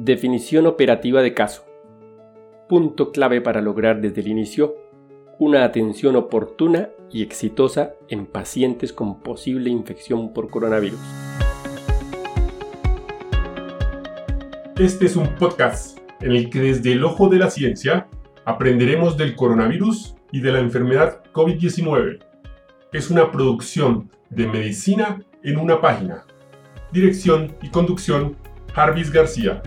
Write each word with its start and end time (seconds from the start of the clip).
Definición 0.00 0.68
operativa 0.68 1.22
de 1.22 1.34
caso. 1.34 1.64
Punto 2.68 3.10
clave 3.10 3.40
para 3.40 3.60
lograr 3.60 4.00
desde 4.00 4.20
el 4.20 4.28
inicio 4.28 4.76
una 5.40 5.64
atención 5.64 6.14
oportuna 6.14 6.90
y 7.10 7.24
exitosa 7.24 7.94
en 8.08 8.26
pacientes 8.26 8.92
con 8.92 9.18
posible 9.18 9.70
infección 9.70 10.32
por 10.32 10.50
coronavirus. 10.50 11.00
Este 14.78 15.06
es 15.06 15.16
un 15.16 15.34
podcast 15.34 15.98
en 16.20 16.30
el 16.30 16.48
que 16.48 16.60
desde 16.60 16.92
el 16.92 17.02
ojo 17.02 17.28
de 17.28 17.40
la 17.40 17.50
ciencia 17.50 18.06
aprenderemos 18.44 19.16
del 19.16 19.34
coronavirus 19.34 20.14
y 20.30 20.40
de 20.40 20.52
la 20.52 20.60
enfermedad 20.60 21.24
COVID-19. 21.32 22.20
Es 22.92 23.10
una 23.10 23.32
producción 23.32 24.12
de 24.30 24.46
medicina 24.46 25.24
en 25.42 25.58
una 25.58 25.80
página. 25.80 26.24
Dirección 26.92 27.56
y 27.62 27.70
conducción, 27.70 28.36
Jarvis 28.72 29.10
García. 29.10 29.60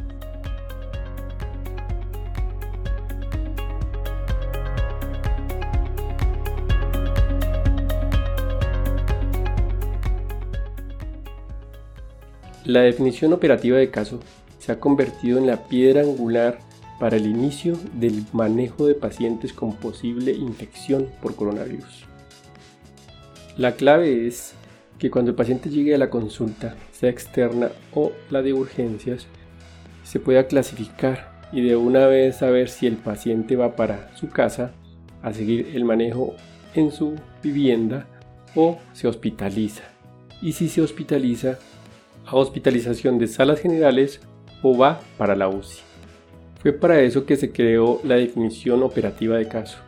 La 12.71 12.83
definición 12.83 13.33
operativa 13.33 13.77
de 13.77 13.91
caso 13.91 14.21
se 14.57 14.71
ha 14.71 14.79
convertido 14.79 15.37
en 15.37 15.45
la 15.45 15.67
piedra 15.67 16.03
angular 16.03 16.59
para 17.01 17.17
el 17.17 17.25
inicio 17.25 17.77
del 17.95 18.23
manejo 18.31 18.87
de 18.87 18.95
pacientes 18.95 19.51
con 19.51 19.75
posible 19.75 20.31
infección 20.31 21.09
por 21.21 21.35
coronavirus. 21.35 22.05
La 23.57 23.73
clave 23.73 24.25
es 24.25 24.53
que 24.99 25.11
cuando 25.11 25.31
el 25.31 25.35
paciente 25.35 25.69
llegue 25.69 25.93
a 25.93 25.97
la 25.97 26.09
consulta, 26.09 26.77
sea 26.93 27.09
externa 27.09 27.71
o 27.93 28.13
la 28.29 28.41
de 28.41 28.53
urgencias, 28.53 29.27
se 30.05 30.21
pueda 30.21 30.47
clasificar 30.47 31.41
y 31.51 31.59
de 31.59 31.75
una 31.75 32.07
vez 32.07 32.37
saber 32.37 32.69
si 32.69 32.87
el 32.87 32.95
paciente 32.95 33.57
va 33.57 33.75
para 33.75 34.15
su 34.15 34.29
casa 34.29 34.71
a 35.21 35.33
seguir 35.33 35.71
el 35.75 35.83
manejo 35.83 36.35
en 36.73 36.93
su 36.93 37.15
vivienda 37.43 38.07
o 38.55 38.79
se 38.93 39.09
hospitaliza. 39.09 39.83
Y 40.41 40.53
si 40.53 40.69
se 40.69 40.81
hospitaliza, 40.81 41.59
a 42.25 42.35
hospitalización 42.35 43.17
de 43.19 43.27
salas 43.27 43.59
generales 43.59 44.21
o 44.61 44.77
va 44.77 44.99
para 45.17 45.35
la 45.35 45.47
UCI. 45.47 45.81
Fue 46.61 46.73
para 46.73 47.01
eso 47.01 47.25
que 47.25 47.37
se 47.37 47.51
creó 47.51 47.99
la 48.03 48.15
definición 48.15 48.83
operativa 48.83 49.37
de 49.37 49.47
caso, 49.47 49.79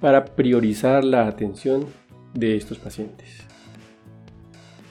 para 0.00 0.24
priorizar 0.24 1.04
la 1.04 1.26
atención 1.26 1.86
de 2.32 2.56
estos 2.56 2.78
pacientes. 2.78 3.44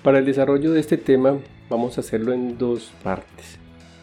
Para 0.04 0.20
el 0.20 0.26
desarrollo 0.26 0.74
de 0.74 0.82
este 0.82 0.98
tema 0.98 1.40
vamos 1.70 1.98
a 1.98 2.02
hacerlo 2.02 2.34
en 2.34 2.58
dos 2.58 2.92
partes. 3.04 3.58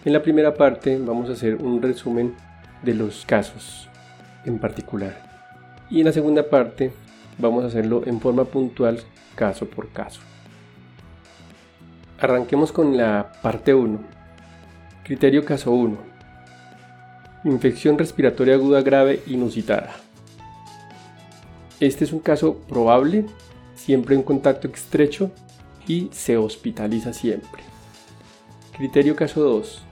En 0.05 0.15
la 0.15 0.23
primera 0.23 0.55
parte 0.55 0.99
vamos 0.99 1.29
a 1.29 1.35
hacer 1.35 1.57
un 1.57 1.83
resumen 1.83 2.35
de 2.83 2.95
los 2.95 3.27
casos 3.27 3.89
en 4.47 4.59
particular. 4.59 5.31
Y 5.91 6.01
en 6.01 6.07
la 6.07 6.13
segunda 6.13 6.49
parte 6.49 6.93
vamos 7.39 7.65
a 7.65 7.67
hacerlo 7.67 8.03
en 8.07 8.21
forma 8.21 8.45
puntual 8.45 9.01
caso 9.35 9.67
por 9.67 9.91
caso. 9.91 10.21
Arranquemos 12.21 12.71
con 12.71 12.99
la 12.99 13.33
parte 13.41 13.73
1. 13.73 13.99
Criterio 15.05 15.43
caso 15.43 15.71
1. 15.73 15.97
Infección 17.45 17.97
respiratoria 17.97 18.57
aguda 18.57 18.83
grave 18.83 19.23
inusitada. 19.27 19.95
Este 21.81 22.05
es 22.05 22.13
un 22.13 22.19
caso 22.21 22.59
probable, 22.69 23.25
siempre 23.75 24.15
en 24.17 24.23
contacto 24.23 24.69
estrecho 24.69 25.31
y 25.89 26.11
se 26.13 26.37
hospitaliza 26.37 27.15
siempre. 27.15 27.63
Criterio 28.77 29.17
caso 29.17 29.43
2. 29.43 29.83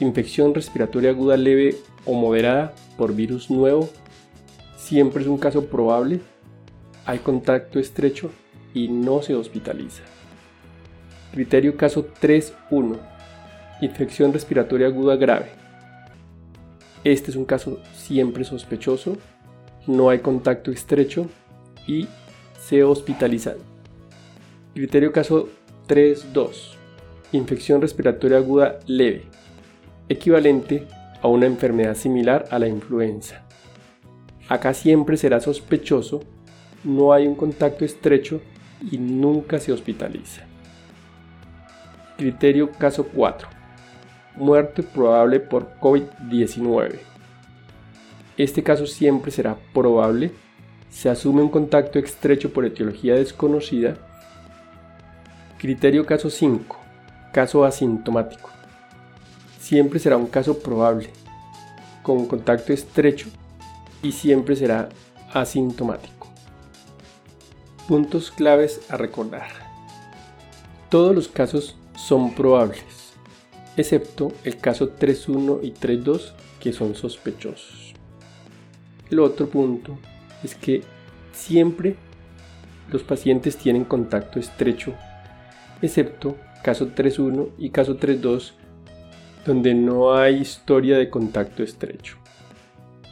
Infección 0.00 0.52
respiratoria 0.54 1.10
aguda 1.10 1.38
leve 1.38 1.78
o 2.04 2.12
moderada 2.12 2.74
por 2.98 3.14
virus 3.14 3.50
nuevo. 3.50 3.88
Siempre 4.76 5.22
es 5.22 5.28
un 5.28 5.38
caso 5.38 5.64
probable. 5.64 6.20
Hay 7.06 7.20
contacto 7.20 7.78
estrecho 7.78 8.30
y 8.74 8.88
no 8.88 9.22
se 9.22 9.34
hospitaliza. 9.34 10.02
Criterio 11.32 11.76
caso 11.76 12.06
3.1. 12.20 12.98
Infección 13.82 14.32
respiratoria 14.32 14.88
aguda 14.88 15.16
grave. 15.16 15.46
Este 17.04 17.30
es 17.30 17.36
un 17.36 17.44
caso 17.44 17.80
siempre 17.94 18.44
sospechoso. 18.44 19.16
No 19.86 20.10
hay 20.10 20.18
contacto 20.18 20.70
estrecho 20.70 21.26
y 21.86 22.06
se 22.60 22.84
hospitaliza 22.84 23.54
Criterio 24.74 25.10
caso 25.10 25.48
3.2. 25.88 26.76
Infección 27.32 27.80
respiratoria 27.80 28.38
aguda 28.38 28.78
leve, 28.86 29.24
equivalente 30.08 30.86
a 31.22 31.28
una 31.28 31.46
enfermedad 31.46 31.96
similar 31.96 32.46
a 32.50 32.58
la 32.58 32.68
influenza. 32.68 33.42
Acá 34.48 34.74
siempre 34.74 35.16
será 35.16 35.40
sospechoso, 35.40 36.22
no 36.84 37.12
hay 37.12 37.26
un 37.26 37.34
contacto 37.34 37.84
estrecho 37.84 38.40
y 38.90 38.98
nunca 38.98 39.58
se 39.58 39.72
hospitaliza. 39.72 40.49
Criterio 42.20 42.70
caso 42.70 43.06
4. 43.14 43.48
Muerte 44.36 44.82
probable 44.82 45.40
por 45.40 45.74
COVID-19. 45.80 46.98
Este 48.36 48.62
caso 48.62 48.86
siempre 48.86 49.30
será 49.30 49.56
probable. 49.72 50.30
Se 50.90 51.08
asume 51.08 51.40
un 51.40 51.48
contacto 51.48 51.98
estrecho 51.98 52.52
por 52.52 52.66
etiología 52.66 53.14
desconocida 53.14 53.96
Criterio 55.56 56.04
caso 56.04 56.28
5. 56.28 56.76
Caso 57.32 57.64
asintomático. 57.64 58.50
Siempre 59.58 59.98
será 59.98 60.18
un 60.18 60.26
caso 60.26 60.58
probable, 60.58 61.08
con 62.02 62.26
contacto 62.26 62.74
estrecho 62.74 63.28
y 64.02 64.12
siempre 64.12 64.56
será 64.56 64.90
asintomático. 65.32 66.28
Puntos 67.88 68.30
claves 68.30 68.82
a 68.90 68.98
recordar. 68.98 69.48
Todos 70.90 71.14
los 71.14 71.28
casos 71.28 71.79
son 72.06 72.34
probables, 72.34 73.14
excepto 73.76 74.32
el 74.44 74.56
caso 74.58 74.96
3.1 74.96 75.60
y 75.62 75.72
3.2 75.72 76.32
que 76.58 76.72
son 76.72 76.94
sospechosos. 76.94 77.94
El 79.10 79.20
otro 79.20 79.48
punto 79.48 79.98
es 80.42 80.54
que 80.54 80.82
siempre 81.32 81.96
los 82.90 83.02
pacientes 83.02 83.56
tienen 83.56 83.84
contacto 83.84 84.38
estrecho 84.38 84.94
excepto 85.82 86.36
caso 86.62 86.88
3.1 86.88 87.50
y 87.58 87.70
caso 87.70 87.96
3.2, 87.96 88.52
donde 89.46 89.74
no 89.74 90.14
hay 90.14 90.36
historia 90.36 90.98
de 90.98 91.10
contacto 91.10 91.62
estrecho. 91.62 92.16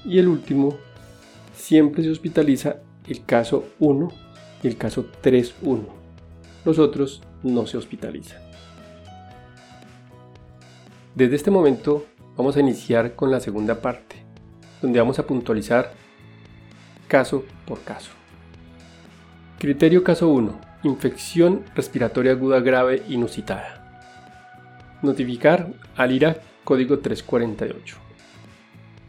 Y 0.05 0.19
el 0.19 0.29
último, 0.29 0.77
siempre 1.55 2.03
se 2.03 2.11
hospitaliza 2.11 2.77
el 3.07 3.25
caso 3.25 3.65
1 3.79 4.09
y 4.63 4.69
el 4.69 4.77
caso 4.77 5.07
3.1. 5.23 5.87
Los 6.65 6.79
otros 6.79 7.23
no 7.43 7.67
se 7.67 7.79
hospitalizan. 7.79 8.43
Desde 11.19 11.35
este 11.35 11.51
momento 11.51 12.07
vamos 12.37 12.57
a 12.57 12.61
iniciar 12.61 13.17
con 13.17 13.33
la 13.33 13.41
segunda 13.41 13.81
parte, 13.81 14.15
donde 14.81 15.01
vamos 15.01 15.19
a 15.19 15.27
puntualizar 15.27 15.91
caso 17.09 17.45
por 17.67 17.83
caso. 17.83 18.13
Criterio 19.59 20.05
caso 20.05 20.29
1 20.29 20.61
Infección 20.85 21.65
respiratoria 21.75 22.31
aguda 22.31 22.61
grave 22.61 23.03
inusitada. 23.09 24.01
Notificar 25.03 25.67
al 25.97 26.13
IRA 26.13 26.37
código 26.63 27.01
348. 27.01 27.97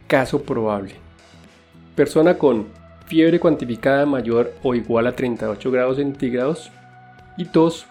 Caso 0.08 0.42
probable. 0.42 0.96
Persona 1.94 2.40
con 2.40 2.70
fiebre 3.06 3.40
cuantificada 3.40 4.08
mayor 4.08 4.56
o 4.64 4.74
igual 4.74 5.06
a 5.06 5.16
38 5.16 5.70
grados 5.70 5.98
centígrados 5.98 6.72
y 7.38 7.46
tos 7.46 7.86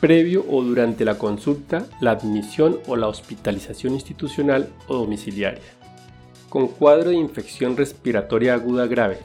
previo 0.00 0.44
o 0.48 0.62
durante 0.62 1.04
la 1.04 1.18
consulta, 1.18 1.86
la 2.00 2.12
admisión 2.12 2.78
o 2.86 2.96
la 2.96 3.08
hospitalización 3.08 3.94
institucional 3.94 4.68
o 4.86 4.96
domiciliaria. 4.96 5.62
Con 6.48 6.68
cuadro 6.68 7.10
de 7.10 7.16
infección 7.16 7.76
respiratoria 7.76 8.54
aguda 8.54 8.86
grave 8.86 9.18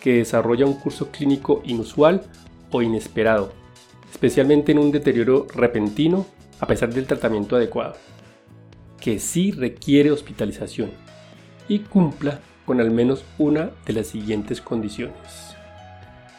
que 0.00 0.14
desarrolla 0.14 0.66
un 0.66 0.74
curso 0.74 1.10
clínico 1.10 1.62
inusual 1.64 2.22
o 2.70 2.82
inesperado, 2.82 3.52
especialmente 4.10 4.72
en 4.72 4.78
un 4.78 4.90
deterioro 4.90 5.46
repentino 5.54 6.26
a 6.58 6.66
pesar 6.66 6.92
del 6.92 7.06
tratamiento 7.06 7.56
adecuado, 7.56 7.96
que 9.00 9.18
sí 9.18 9.50
requiere 9.50 10.10
hospitalización 10.10 10.90
y 11.68 11.80
cumpla 11.80 12.40
con 12.66 12.80
al 12.80 12.90
menos 12.90 13.24
una 13.38 13.70
de 13.86 13.94
las 13.94 14.08
siguientes 14.08 14.60
condiciones. 14.60 15.56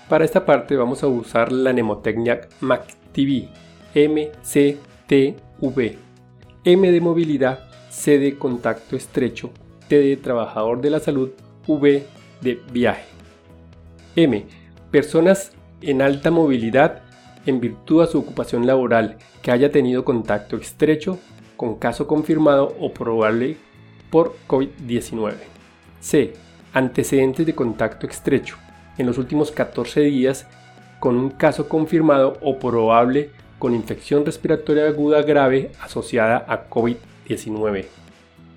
Para 0.08 0.26
esta 0.26 0.46
parte 0.46 0.76
vamos 0.76 1.04
a 1.04 1.08
usar 1.08 1.52
la 1.52 1.74
mnemotecnia 1.74 2.42
MACTV, 2.60 3.50
MCTV, 3.96 5.28
M 6.64 6.92
de 6.92 7.02
movilidad, 7.02 7.70
C 7.90 8.20
de 8.20 8.38
contacto 8.38 8.96
estrecho, 8.96 9.52
T 9.88 10.00
de 10.00 10.18
trabajador 10.18 10.82
de 10.82 10.90
la 10.90 11.00
salud, 11.00 11.32
V 11.68 12.06
de 12.42 12.62
viaje. 12.72 13.06
M. 14.16 14.46
Personas 14.92 15.52
en 15.82 16.02
alta 16.02 16.32
movilidad 16.32 17.02
en 17.46 17.60
virtud 17.60 18.04
a 18.04 18.08
su 18.08 18.20
ocupación 18.20 18.68
laboral 18.68 19.18
que 19.42 19.52
haya 19.52 19.72
tenido 19.72 20.06
contacto 20.06 20.58
estrecho 20.58 21.18
con 21.58 21.76
caso 21.76 22.08
confirmado 22.08 22.76
o 22.80 22.94
probable 22.94 23.58
por 24.10 24.36
COVID-19. 24.48 25.34
C. 26.00 26.34
Antecedentes 26.74 27.46
de 27.46 27.56
contacto 27.56 28.08
estrecho 28.08 28.58
en 28.98 29.06
los 29.06 29.18
últimos 29.18 29.52
14 29.52 30.02
días 30.02 30.48
con 31.00 31.18
un 31.18 31.30
caso 31.32 31.68
confirmado 31.68 32.38
o 32.42 32.60
probable 32.60 33.32
con 33.62 33.76
infección 33.76 34.26
respiratoria 34.26 34.88
aguda 34.88 35.22
grave 35.22 35.72
asociada 35.80 36.44
a 36.48 36.68
COVID-19. 36.68 37.86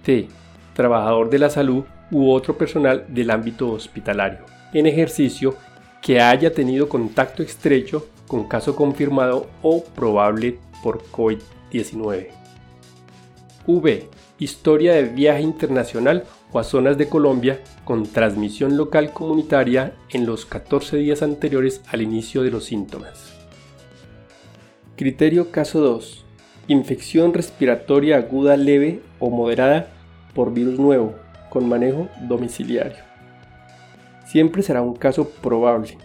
T. 0.03 0.29
Trabajador 0.73 1.29
de 1.29 1.39
la 1.39 1.51
salud 1.51 1.85
u 2.11 2.31
otro 2.31 2.57
personal 2.57 3.05
del 3.09 3.31
ámbito 3.31 3.71
hospitalario 3.71 4.47
en 4.73 4.87
ejercicio 4.87 5.57
que 6.01 6.23
haya 6.23 6.55
tenido 6.55 6.89
contacto 6.89 7.43
estrecho 7.43 8.07
con 8.27 8.49
caso 8.49 8.75
confirmado 8.75 9.47
o 9.61 9.85
probable 9.85 10.59
por 10.83 11.03
COVID-19. 11.13 12.29
V. 13.67 14.09
Historia 14.39 14.95
de 14.95 15.03
viaje 15.03 15.43
internacional 15.43 16.25
o 16.51 16.59
a 16.59 16.65
zonas 16.65 16.97
de 16.97 17.11
Colombia 17.11 17.61
con 17.85 18.07
transmisión 18.07 18.79
local 18.79 19.13
comunitaria 19.13 19.93
en 20.09 20.25
los 20.25 20.47
14 20.47 20.97
días 20.97 21.23
anteriores 21.23 21.83
al 21.89 22.01
inicio 22.01 22.43
de 22.43 22.51
los 22.51 22.65
síntomas. 22.65 23.34
Criterio 24.97 25.51
caso 25.51 25.81
2. 25.81 26.25
Infección 26.69 27.35
respiratoria 27.35 28.17
aguda 28.17 28.57
leve 28.57 29.01
o 29.19 29.29
moderada 29.29 29.89
por 30.37 30.55
virus 30.55 30.79
nuevo 30.79 31.17
con 31.51 31.69
manejo 31.69 32.09
domiciliario. 32.29 33.03
Siempre 34.25 34.63
será 34.63 34.83
un 34.83 34.95
caso 34.95 35.31
probable. 35.31 35.99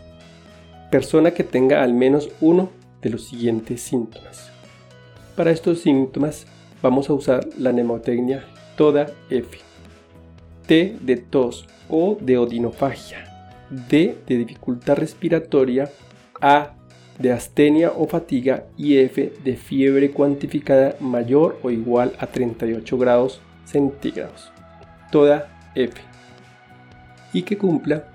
Persona 0.90 1.32
que 1.32 1.44
tenga 1.44 1.84
al 1.84 1.94
menos 1.94 2.32
uno 2.42 2.72
de 3.04 3.12
los 3.12 3.26
siguientes 3.26 3.80
síntomas. 3.84 4.50
Para 5.36 5.52
estos 5.52 5.82
síntomas 5.82 6.48
vamos 6.82 7.12
a 7.12 7.14
usar 7.14 7.48
la 7.60 7.72
mnemotecnia 7.72 8.44
toda 8.76 9.06
F. 9.30 9.60
T 10.66 10.98
de 11.00 11.18
tos 11.18 11.68
o 11.90 12.18
de 12.20 12.40
odinofagia. 12.40 13.24
D 13.70 14.18
de 14.26 14.38
dificultad 14.40 14.98
respiratoria. 14.98 15.92
A 16.42 16.74
de 17.20 17.34
astenia 17.34 17.92
o 17.96 18.08
fatiga 18.08 18.66
y 18.78 18.98
F 18.98 19.34
de 19.44 19.56
fiebre 19.56 20.12
cuantificada 20.12 20.96
mayor 21.00 21.60
o 21.62 21.70
igual 21.70 22.14
a 22.18 22.28
38 22.28 22.98
grados 22.98 23.42
centígrados. 23.66 24.52
Toda 25.12 25.72
F. 25.76 26.02
Y 27.34 27.44
que 27.44 27.58
cumpla 27.58 28.06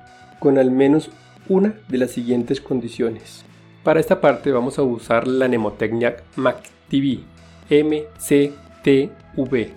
con 0.41 0.59
al 0.59 0.71
menos 0.71 1.11
una 1.49 1.75
de 1.89 1.99
las 1.99 2.11
siguientes 2.11 2.61
condiciones. 2.61 3.45
Para 3.83 4.01
esta 4.01 4.21
parte 4.21 4.51
vamos 4.51 4.79
a 4.79 4.83
usar 4.83 5.29
la 5.29 5.47
mnemotecnia 5.47 6.17
MACTV, 6.37 7.21
M, 7.69 8.05
C, 8.19 8.53
T, 8.83 9.11
V. 9.37 9.71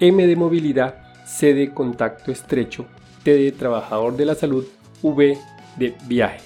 M 0.00 0.26
de 0.26 0.36
movilidad, 0.36 0.94
C 1.26 1.54
de 1.54 1.70
contacto 1.70 2.32
estrecho, 2.32 2.86
T 3.22 3.34
de 3.34 3.52
trabajador 3.52 4.16
de 4.16 4.24
la 4.24 4.34
salud, 4.34 4.64
V 5.02 5.38
de 5.76 5.94
viaje. 6.06 6.40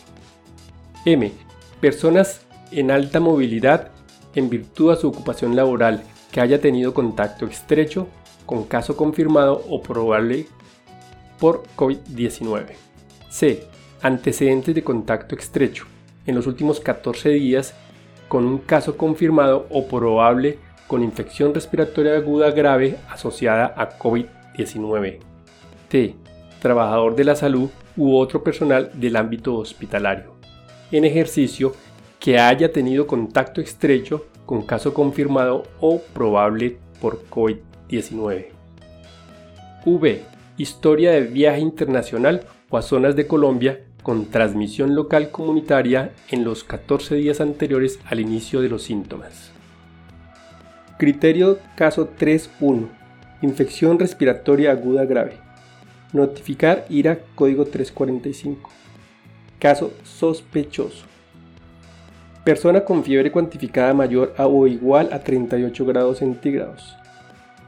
M. 1.04 1.47
Personas 1.80 2.44
en 2.72 2.90
alta 2.90 3.20
movilidad 3.20 3.90
en 4.34 4.50
virtud 4.50 4.90
a 4.90 4.96
su 4.96 5.08
ocupación 5.08 5.54
laboral 5.54 6.02
que 6.32 6.40
haya 6.40 6.60
tenido 6.60 6.92
contacto 6.92 7.46
estrecho 7.46 8.08
con 8.46 8.64
caso 8.64 8.96
confirmado 8.96 9.62
o 9.68 9.80
probable 9.80 10.46
por 11.38 11.62
COVID-19. 11.76 12.72
C. 13.30 13.64
Antecedentes 14.02 14.74
de 14.74 14.82
contacto 14.82 15.36
estrecho 15.36 15.86
en 16.26 16.34
los 16.34 16.46
últimos 16.46 16.80
14 16.80 17.30
días 17.30 17.74
con 18.28 18.44
un 18.44 18.58
caso 18.58 18.96
confirmado 18.96 19.66
o 19.70 19.86
probable 19.86 20.58
con 20.88 21.02
infección 21.04 21.54
respiratoria 21.54 22.16
aguda 22.16 22.50
grave 22.50 22.96
asociada 23.08 23.72
a 23.76 23.98
COVID-19. 23.98 25.18
T. 25.88 26.16
Trabajador 26.60 27.14
de 27.14 27.24
la 27.24 27.36
salud 27.36 27.70
u 27.96 28.16
otro 28.16 28.42
personal 28.42 28.90
del 28.94 29.16
ámbito 29.16 29.54
hospitalario. 29.54 30.37
En 30.90 31.04
ejercicio 31.04 31.74
que 32.18 32.38
haya 32.38 32.72
tenido 32.72 33.06
contacto 33.06 33.60
estrecho 33.60 34.26
con 34.46 34.62
caso 34.62 34.94
confirmado 34.94 35.64
o 35.80 36.00
probable 36.00 36.78
por 37.00 37.24
COVID-19. 37.28 38.46
V. 39.84 40.22
Historia 40.56 41.12
de 41.12 41.20
viaje 41.20 41.60
internacional 41.60 42.44
o 42.70 42.78
a 42.78 42.82
zonas 42.82 43.14
de 43.16 43.26
Colombia 43.26 43.84
con 44.02 44.26
transmisión 44.26 44.94
local 44.94 45.30
comunitaria 45.30 46.12
en 46.30 46.44
los 46.44 46.64
14 46.64 47.16
días 47.16 47.42
anteriores 47.42 47.98
al 48.06 48.20
inicio 48.20 48.62
de 48.62 48.70
los 48.70 48.82
síntomas. 48.84 49.50
Criterio 50.98 51.58
caso 51.76 52.10
3.1. 52.18 52.88
Infección 53.42 53.98
respiratoria 53.98 54.72
aguda 54.72 55.04
grave. 55.04 55.34
Notificar 56.14 56.86
IRA 56.88 57.18
código 57.34 57.66
345. 57.66 58.77
Caso 59.58 59.92
sospechoso. 60.04 61.04
Persona 62.44 62.84
con 62.84 63.04
fiebre 63.04 63.32
cuantificada 63.32 63.92
mayor 63.92 64.34
a 64.38 64.46
o 64.46 64.66
igual 64.66 65.10
a 65.12 65.18
38 65.20 65.84
grados 65.84 66.18
centígrados. 66.18 66.96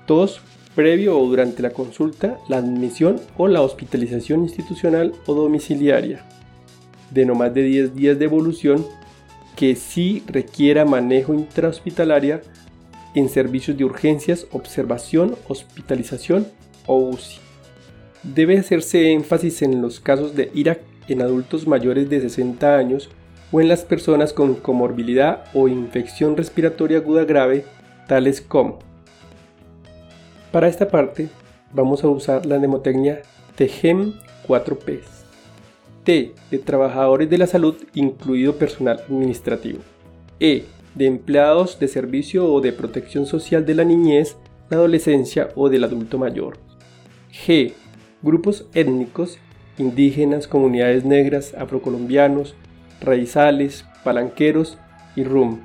Tos 0.07 0.41
previo 0.75 1.19
o 1.19 1.27
durante 1.27 1.63
la 1.63 1.71
consulta, 1.71 2.39
la 2.49 2.59
admisión 2.59 3.21
o 3.37 3.49
la 3.49 3.61
hospitalización 3.61 4.43
institucional 4.43 5.13
o 5.27 5.35
domiciliaria. 5.35 6.25
De 7.11 7.27
no 7.27 7.35
más 7.35 7.53
de 7.53 7.65
10 7.65 7.95
días 7.95 8.19
de 8.19 8.25
evolución 8.25 8.87
que 9.57 9.75
sí 9.75 10.23
requiera 10.27 10.85
manejo 10.85 11.35
intrahospitalaria 11.35 12.41
en 13.15 13.29
servicios 13.29 13.77
de 13.77 13.85
urgencias, 13.85 14.47
observación, 14.53 15.37
hospitalización 15.49 16.47
o 16.87 16.97
UCI. 16.97 17.41
Debe 18.23 18.59
hacerse 18.59 19.13
énfasis 19.13 19.63
en 19.63 19.83
los 19.83 19.99
casos 19.99 20.37
de 20.37 20.51
IRAC 20.55 20.90
en 21.11 21.23
adultos 21.23 21.67
mayores 21.67 22.09
de 22.09 22.21
60 22.21 22.77
años 22.77 23.11
o 23.53 23.61
en 23.61 23.69
las 23.69 23.85
personas 23.85 24.33
con 24.33 24.55
comorbilidad 24.55 25.45
o 25.55 25.69
infección 25.69 26.37
respiratoria 26.37 26.99
aguda 26.99 27.25
grave, 27.25 27.65
tales 28.07 28.41
como. 28.41 28.79
Para 30.53 30.69
esta 30.69 30.89
parte 30.89 31.29
vamos 31.73 32.05
a 32.05 32.09
usar 32.09 32.47
la 32.47 32.59
mnemotecnia 32.59 33.23
TGEM 33.57 34.15
4P. 34.47 35.01
T 36.05 36.35
de 36.51 36.59
trabajadores 36.59 37.29
de 37.29 37.39
la 37.39 37.47
salud, 37.47 37.77
incluido 37.95 38.57
personal 38.57 39.01
administrativo. 39.01 39.81
E 40.39 40.65
de 40.95 41.07
empleados 41.07 41.79
de 41.79 41.89
servicio 41.89 42.53
o 42.53 42.61
de 42.61 42.73
protección 42.73 43.27
social 43.27 43.65
de 43.67 43.75
la 43.75 43.85
niñez, 43.85 44.37
la 44.71 44.79
adolescencia 44.79 45.51
o 45.55 45.69
del 45.69 45.85
adulto 45.85 46.19
mayor. 46.19 46.59
G. 47.33 47.75
Grupos 48.23 48.67
étnicos, 48.75 49.39
indígenas, 49.79 50.47
comunidades 50.47 51.05
negras, 51.05 51.55
afrocolombianos, 51.55 52.55
raizales, 53.01 53.85
palanqueros 54.05 54.79
y 55.17 55.25
RUM. 55.25 55.61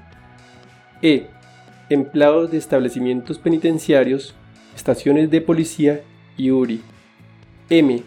E. 1.02 1.28
Empleados 1.90 2.52
de 2.52 2.58
establecimientos 2.58 3.38
penitenciarios, 3.38 4.34
estaciones 4.76 5.30
de 5.30 5.42
policía 5.42 6.02
y 6.38 6.52
URI. 6.52 6.82
M. 7.70 8.04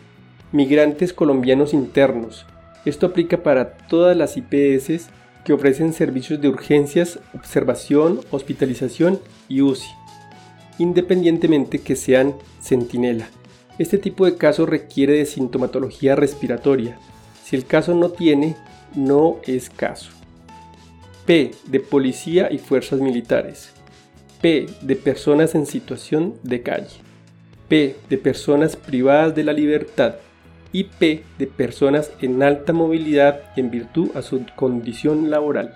Migrantes 0.53 1.13
colombianos 1.13 1.75
internos. 1.75 2.47
Esto 2.85 3.07
aplica 3.07 3.43
para 3.43 3.77
todas 3.77 4.17
las 4.17 4.37
IPS 4.37 5.11
que 5.45 5.53
ofrecen 5.53 5.93
servicios 5.93 6.41
de 6.41 6.49
urgencias, 6.49 7.21
observación, 7.35 8.21
hospitalización 8.31 9.21
y 9.49 9.63
UCI, 9.63 9.89
independientemente 10.79 11.81
que 11.81 11.97
sean 11.97 12.35
centinela. 12.61 13.29
Este 13.79 13.99
tipo 13.99 14.27
de 14.27 14.37
caso 14.37 14.67
requiere 14.67 15.15
de 15.15 15.27
sintomatología 15.27 16.17
respiratoria. 16.17 16.99
Si 17.45 17.57
el 17.57 17.65
caso 17.65 17.95
no 17.95 18.11
tiene, 18.11 18.57
no 18.95 19.39
es 19.47 19.71
caso. 19.71 20.11
P. 21.27 21.53
De 21.67 21.81
policía 21.81 22.49
y 22.51 22.59
fuerzas 22.59 23.01
militares. 23.01 23.73
P. 24.41 24.67
De 24.83 24.97
personas 24.97 25.55
en 25.55 25.67
situación 25.67 26.35
de 26.43 26.63
calle. 26.63 26.97
P. 27.69 27.97
De 28.09 28.19
personas 28.19 28.77
privadas 28.77 29.35
de 29.35 29.45
la 29.45 29.53
libertad 29.53 30.17
y 30.73 30.85
P 30.85 31.25
de 31.39 31.47
personas 31.47 32.13
en 32.21 32.43
alta 32.43 32.73
movilidad 32.73 33.41
en 33.57 33.71
virtud 33.71 34.11
a 34.15 34.23
su 34.23 34.45
condición 34.57 35.31
laboral. 35.31 35.75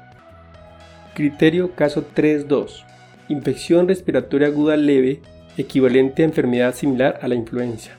Criterio 1.15 1.75
caso 1.75 2.05
3.2. 2.15 2.85
Infección 3.29 3.89
respiratoria 3.89 4.49
aguda 4.49 4.77
leve 4.77 5.21
equivalente 5.57 6.23
a 6.23 6.27
enfermedad 6.27 6.75
similar 6.75 7.19
a 7.23 7.29
la 7.29 7.35
influenza. 7.35 7.93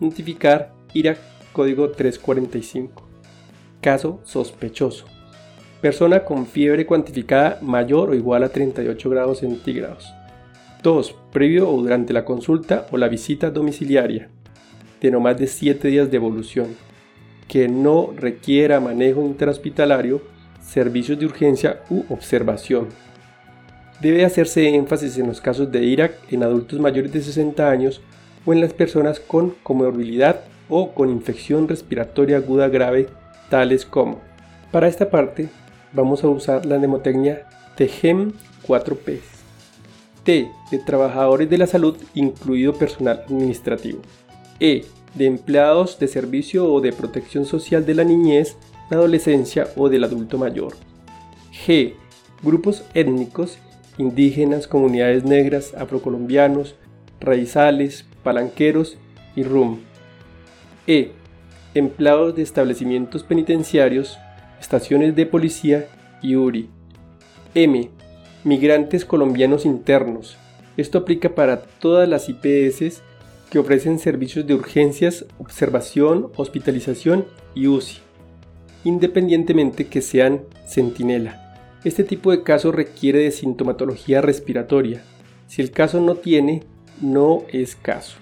Notificar 0.00 0.72
IRA 0.92 1.16
código 1.52 1.90
345. 1.90 3.08
Caso 3.80 4.20
sospechoso. 4.24 5.06
Persona 5.80 6.24
con 6.24 6.46
fiebre 6.46 6.84
cuantificada 6.84 7.58
mayor 7.62 8.10
o 8.10 8.14
igual 8.14 8.44
a 8.44 8.50
38 8.50 9.10
grados 9.10 9.38
centígrados. 9.38 10.12
2. 10.82 11.14
Previo 11.32 11.70
o 11.70 11.80
durante 11.80 12.12
la 12.12 12.24
consulta 12.24 12.86
o 12.90 12.96
la 12.96 13.08
visita 13.08 13.50
domiciliaria 13.50 14.28
de 15.00 15.10
no 15.10 15.20
más 15.20 15.38
de 15.38 15.46
7 15.46 15.88
días 15.88 16.10
de 16.10 16.16
evolución, 16.16 16.76
que 17.48 17.68
no 17.68 18.12
requiera 18.16 18.80
manejo 18.80 19.22
interhospitalario, 19.22 20.22
servicios 20.60 21.18
de 21.18 21.26
urgencia 21.26 21.80
u 21.88 22.04
observación. 22.10 22.88
Debe 24.00 24.24
hacerse 24.24 24.68
énfasis 24.68 25.18
en 25.18 25.26
los 25.26 25.40
casos 25.40 25.70
de 25.70 25.84
Irak 25.84 26.14
en 26.30 26.42
adultos 26.42 26.80
mayores 26.80 27.12
de 27.12 27.20
60 27.20 27.70
años 27.70 28.00
o 28.46 28.52
en 28.52 28.60
las 28.60 28.72
personas 28.72 29.20
con 29.20 29.54
comorbilidad 29.62 30.40
o 30.70 30.92
con 30.92 31.10
infección 31.10 31.68
respiratoria 31.68 32.38
aguda 32.38 32.68
grave, 32.68 33.08
tales 33.50 33.84
como. 33.84 34.20
Para 34.72 34.88
esta 34.88 35.10
parte, 35.10 35.48
vamos 35.92 36.24
a 36.24 36.28
usar 36.28 36.64
la 36.64 36.78
mnemotecnia 36.78 37.46
TGEM 37.76 38.32
4P. 38.66 39.20
T 40.24 40.48
de 40.70 40.78
trabajadores 40.78 41.50
de 41.50 41.58
la 41.58 41.66
salud, 41.66 41.96
incluido 42.14 42.72
personal 42.74 43.22
administrativo. 43.26 44.00
E 44.60 44.84
de 45.14 45.26
empleados 45.26 45.98
de 45.98 46.08
servicio 46.08 46.72
o 46.72 46.80
de 46.80 46.92
protección 46.92 47.44
social 47.44 47.84
de 47.84 47.94
la 47.94 48.04
niñez, 48.04 48.56
la 48.90 48.98
adolescencia 48.98 49.68
o 49.76 49.88
del 49.88 50.04
adulto 50.04 50.38
mayor. 50.38 50.74
G. 51.66 51.94
Grupos 52.42 52.84
étnicos, 52.94 53.58
indígenas, 54.00 54.66
comunidades 54.66 55.24
negras, 55.24 55.74
afrocolombianos, 55.74 56.74
raizales, 57.20 58.06
palanqueros 58.22 58.96
y 59.36 59.42
RUM. 59.42 59.80
E. 60.86 61.12
Empleados 61.74 62.34
de 62.34 62.42
establecimientos 62.42 63.22
penitenciarios, 63.22 64.18
estaciones 64.58 65.14
de 65.14 65.26
policía 65.26 65.86
y 66.22 66.34
URI. 66.34 66.68
M. 67.54 67.90
Migrantes 68.42 69.04
colombianos 69.04 69.66
internos. 69.66 70.36
Esto 70.76 70.98
aplica 70.98 71.34
para 71.34 71.60
todas 71.60 72.08
las 72.08 72.28
IPS 72.28 73.02
que 73.50 73.58
ofrecen 73.58 73.98
servicios 73.98 74.46
de 74.46 74.54
urgencias, 74.54 75.26
observación, 75.38 76.32
hospitalización 76.36 77.26
y 77.54 77.66
UCI, 77.66 77.98
independientemente 78.84 79.88
que 79.88 80.00
sean 80.00 80.42
centinela. 80.66 81.49
Este 81.84 82.04
tipo 82.04 82.30
de 82.30 82.42
caso 82.42 82.72
requiere 82.72 83.20
de 83.20 83.30
sintomatología 83.30 84.20
respiratoria. 84.20 85.02
Si 85.46 85.62
el 85.62 85.70
caso 85.70 86.00
no 86.00 86.16
tiene, 86.16 86.64
no 87.00 87.44
es 87.48 87.74
caso. 87.76 88.16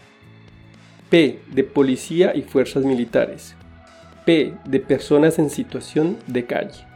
P. 1.11 1.41
De 1.53 1.65
policía 1.65 2.35
y 2.35 2.43
fuerzas 2.43 2.85
militares. 2.85 3.55
P. 4.25 4.55
De 4.65 4.81
personas 4.81 5.39
en 5.39 5.51
situación 5.51 6.17
de 6.27 6.47
calle. 6.47 6.87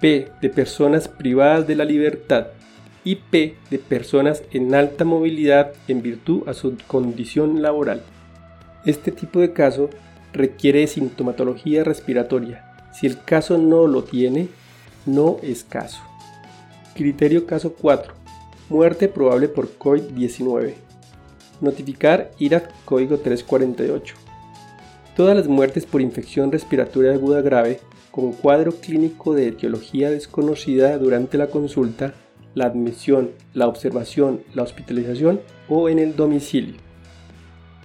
P. 0.00 0.28
De 0.40 0.50
personas 0.50 1.08
privadas 1.08 1.66
de 1.66 1.74
la 1.74 1.84
libertad 1.84 2.48
y 3.06 3.14
P 3.14 3.54
de 3.70 3.78
personas 3.78 4.42
en 4.50 4.74
alta 4.74 5.04
movilidad 5.04 5.72
en 5.86 6.02
virtud 6.02 6.42
a 6.48 6.54
su 6.54 6.76
condición 6.88 7.62
laboral. 7.62 8.02
Este 8.84 9.12
tipo 9.12 9.38
de 9.38 9.52
caso 9.52 9.90
requiere 10.32 10.84
sintomatología 10.88 11.84
respiratoria. 11.84 12.64
Si 12.92 13.06
el 13.06 13.22
caso 13.22 13.58
no 13.58 13.86
lo 13.86 14.02
tiene, 14.02 14.48
no 15.06 15.38
es 15.42 15.64
caso. 15.64 16.00
Criterio 16.94 17.46
caso 17.46 17.72
4. 17.72 18.12
Muerte 18.68 19.08
probable 19.08 19.48
por 19.48 19.78
COVID-19. 19.78 20.74
Notificar 21.60 22.30
IRAC 22.38 22.70
código 22.84 23.18
348. 23.18 24.14
Todas 25.16 25.36
las 25.36 25.48
muertes 25.48 25.86
por 25.86 26.02
infección 26.02 26.52
respiratoria 26.52 27.12
aguda 27.12 27.40
grave 27.40 27.80
con 28.10 28.32
cuadro 28.32 28.72
clínico 28.72 29.34
de 29.34 29.48
etiología 29.48 30.10
desconocida 30.10 30.98
durante 30.98 31.38
la 31.38 31.46
consulta 31.48 32.14
la 32.56 32.64
admisión, 32.64 33.32
la 33.52 33.68
observación, 33.68 34.42
la 34.54 34.62
hospitalización 34.62 35.42
o 35.68 35.90
en 35.90 35.98
el 35.98 36.16
domicilio. 36.16 36.76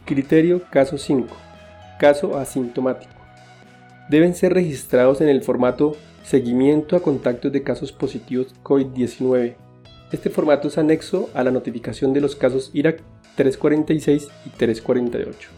Criterio 0.05 0.63
caso 0.71 0.97
5. 0.97 1.27
Caso 1.99 2.37
asintomático. 2.37 3.20
Deben 4.09 4.35
ser 4.35 4.53
registrados 4.53 5.21
en 5.21 5.29
el 5.29 5.41
formato 5.43 5.95
Seguimiento 6.23 6.95
a 6.95 7.01
contactos 7.01 7.51
de 7.51 7.63
casos 7.63 7.91
positivos 7.91 8.53
COVID-19. 8.63 9.55
Este 10.11 10.29
formato 10.29 10.67
es 10.67 10.77
anexo 10.77 11.29
a 11.33 11.43
la 11.43 11.51
notificación 11.51 12.13
de 12.13 12.21
los 12.21 12.35
casos 12.35 12.69
IRAC 12.73 13.01
346 13.35 14.29
y 14.45 14.49
348. 14.49 15.49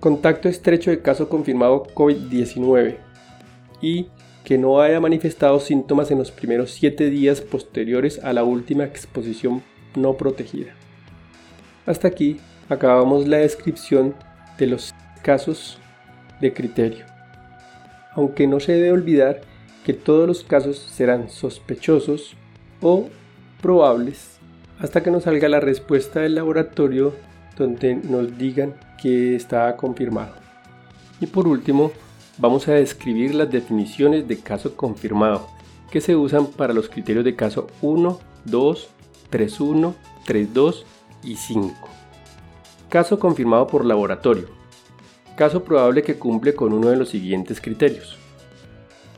Contacto 0.00 0.48
estrecho 0.48 0.90
de 0.90 1.00
caso 1.00 1.28
confirmado 1.28 1.84
COVID-19 1.94 2.96
y 3.80 4.08
que 4.44 4.58
no 4.58 4.80
haya 4.80 5.00
manifestado 5.00 5.60
síntomas 5.60 6.10
en 6.10 6.18
los 6.18 6.30
primeros 6.30 6.72
7 6.72 7.10
días 7.10 7.40
posteriores 7.40 8.22
a 8.22 8.32
la 8.32 8.44
última 8.44 8.84
exposición 8.84 9.62
no 9.94 10.14
protegida. 10.14 10.74
Hasta 11.86 12.08
aquí 12.08 12.38
acabamos 12.68 13.26
la 13.26 13.38
descripción 13.38 14.14
de 14.58 14.66
los 14.66 14.94
casos 15.22 15.78
de 16.40 16.52
criterio. 16.52 17.15
Aunque 18.16 18.48
no 18.48 18.58
se 18.58 18.72
debe 18.72 18.90
olvidar 18.90 19.42
que 19.84 19.92
todos 19.92 20.26
los 20.26 20.42
casos 20.42 20.78
serán 20.78 21.30
sospechosos 21.30 22.34
o 22.80 23.08
probables 23.62 24.38
hasta 24.80 25.02
que 25.02 25.12
nos 25.12 25.22
salga 25.22 25.48
la 25.48 25.60
respuesta 25.60 26.20
del 26.20 26.34
laboratorio 26.34 27.14
donde 27.56 27.94
nos 27.94 28.36
digan 28.36 28.74
que 29.00 29.36
está 29.36 29.76
confirmado. 29.76 30.34
Y 31.20 31.26
por 31.26 31.46
último, 31.46 31.92
vamos 32.38 32.66
a 32.68 32.72
describir 32.72 33.34
las 33.34 33.50
definiciones 33.50 34.26
de 34.26 34.38
caso 34.38 34.76
confirmado 34.76 35.48
que 35.90 36.00
se 36.00 36.16
usan 36.16 36.46
para 36.46 36.74
los 36.74 36.88
criterios 36.88 37.24
de 37.24 37.36
caso 37.36 37.68
1, 37.80 38.18
2, 38.44 38.88
3.1, 39.30 39.94
3.2 40.26 40.82
y 41.22 41.36
5. 41.36 41.74
Caso 42.88 43.18
confirmado 43.18 43.66
por 43.66 43.84
laboratorio. 43.84 44.48
Caso 45.36 45.64
probable 45.64 46.02
que 46.02 46.14
cumple 46.16 46.54
con 46.54 46.72
uno 46.72 46.88
de 46.88 46.96
los 46.96 47.10
siguientes 47.10 47.60
criterios. 47.60 48.16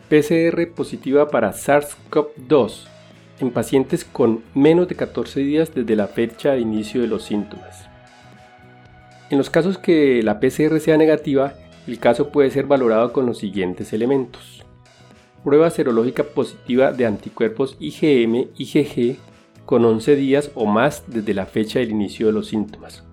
PCR 0.08 0.68
positiva 0.75 1.28
para 1.28 1.52
SARS-CoV-2 1.52 2.87
en 3.38 3.50
pacientes 3.52 4.04
con 4.04 4.42
menos 4.52 4.88
de 4.88 4.96
14 4.96 5.38
días 5.40 5.72
desde 5.72 5.94
la 5.94 6.08
fecha 6.08 6.52
de 6.52 6.60
inicio 6.60 7.00
de 7.02 7.06
los 7.06 7.22
síntomas. 7.22 7.88
En 9.30 9.38
los 9.38 9.48
casos 9.48 9.78
que 9.78 10.22
la 10.25 10.40
PCR 10.40 10.80
sea 10.80 10.96
negativa, 10.96 11.54
el 11.87 12.00
caso 12.00 12.30
puede 12.30 12.50
ser 12.50 12.66
valorado 12.66 13.12
con 13.12 13.25
los 13.25 13.38
siguientes 13.38 13.92
elementos. 13.92 14.64
Prueba 15.44 15.70
serológica 15.70 16.25
positiva 16.25 16.90
de 16.90 17.06
anticuerpos 17.06 17.76
IgM, 17.78 18.48
IgG 18.56 19.18
con 19.66 19.84
11 19.84 20.16
días 20.16 20.50
o 20.54 20.66
más 20.66 21.04
desde 21.06 21.34
la 21.34 21.46
fecha 21.46 21.78
del 21.78 21.90
inicio 21.90 22.26
de 22.26 22.32
los 22.32 22.48
síntomas. 22.48 23.04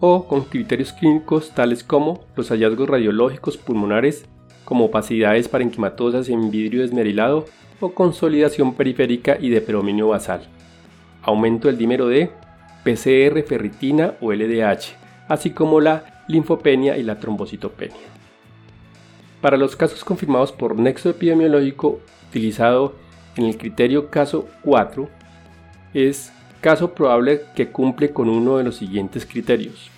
O 0.00 0.28
con 0.28 0.42
criterios 0.42 0.92
clínicos 0.92 1.52
tales 1.54 1.82
como 1.82 2.24
los 2.36 2.50
hallazgos 2.50 2.88
radiológicos 2.88 3.56
pulmonares 3.56 4.26
como 4.64 4.86
opacidades 4.86 5.48
parenquimatosas 5.48 6.28
en 6.28 6.50
vidrio 6.50 6.84
esmerilado 6.84 7.46
o 7.80 7.94
consolidación 7.94 8.74
periférica 8.74 9.38
y 9.40 9.50
de 9.50 9.60
predominio 9.60 10.08
basal. 10.08 10.46
Aumento 11.22 11.68
del 11.68 11.78
dímero 11.78 12.08
D, 12.08 12.30
PCR 12.84 13.42
ferritina 13.42 14.14
o 14.20 14.32
LDH, 14.32 14.96
así 15.28 15.50
como 15.50 15.80
la 15.80 16.24
linfopenia 16.28 16.96
y 16.98 17.02
la 17.02 17.18
trombocitopenia. 17.18 17.96
Para 19.40 19.56
los 19.56 19.76
casos 19.76 20.04
confirmados 20.04 20.52
por 20.52 20.78
nexo 20.78 21.10
epidemiológico 21.10 22.00
utilizado 22.28 22.94
en 23.36 23.44
el 23.44 23.56
criterio 23.56 24.10
caso 24.10 24.48
4, 24.62 25.08
es 25.94 26.32
caso 26.60 26.92
probable 26.94 27.42
que 27.54 27.68
cumple 27.68 28.10
con 28.12 28.28
uno 28.28 28.58
de 28.58 28.64
los 28.64 28.76
siguientes 28.76 29.26
criterios. 29.26 29.90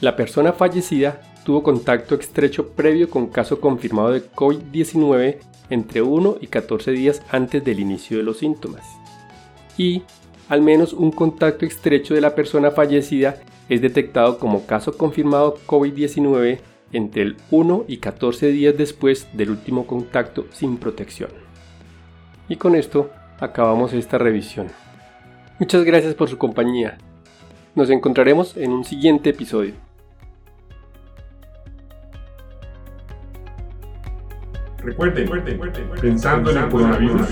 La 0.00 0.16
persona 0.16 0.52
fallecida 0.52 1.20
tuvo 1.44 1.62
contacto 1.62 2.14
estrecho 2.14 2.68
previo 2.68 3.08
con 3.08 3.28
caso 3.28 3.60
confirmado 3.60 4.10
de 4.10 4.30
COVID-19 4.30 5.38
entre 5.70 6.02
1 6.02 6.36
y 6.40 6.46
14 6.46 6.90
días 6.92 7.22
antes 7.30 7.64
del 7.64 7.80
inicio 7.80 8.18
de 8.18 8.22
los 8.22 8.38
síntomas. 8.38 8.86
Y 9.76 10.02
al 10.48 10.62
menos 10.62 10.92
un 10.92 11.10
contacto 11.10 11.66
estrecho 11.66 12.14
de 12.14 12.20
la 12.20 12.34
persona 12.34 12.70
fallecida 12.70 13.40
es 13.68 13.82
detectado 13.82 14.38
como 14.38 14.66
caso 14.66 14.96
confirmado 14.96 15.58
COVID-19 15.66 16.58
entre 16.92 17.22
el 17.22 17.36
1 17.50 17.84
y 17.86 17.98
14 17.98 18.48
días 18.48 18.76
después 18.76 19.28
del 19.32 19.50
último 19.50 19.86
contacto 19.86 20.46
sin 20.52 20.78
protección. 20.78 21.30
Y 22.48 22.56
con 22.56 22.74
esto 22.74 23.10
acabamos 23.40 23.92
esta 23.92 24.16
revisión. 24.16 24.68
Muchas 25.58 25.84
gracias 25.84 26.14
por 26.14 26.28
su 26.28 26.38
compañía. 26.38 26.98
Nos 27.74 27.90
encontraremos 27.90 28.56
en 28.56 28.70
un 28.70 28.84
siguiente 28.84 29.30
episodio. 29.30 29.74
Recuerden, 34.78 35.28
pensando 36.00 36.52
en 36.52 36.58
el 36.58 36.68
coronavirus, 36.68 37.28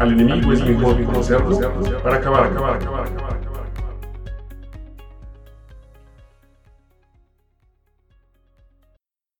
al 0.00 0.12
enemigo 0.12 0.52
es 0.52 0.66
mejor 0.66 1.04
conocerlo 1.04 1.58
para 2.02 2.16
acabar, 2.16 2.50
acabar, 2.50 2.76
acabar. 2.76 3.31